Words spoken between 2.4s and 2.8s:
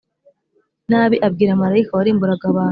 abantu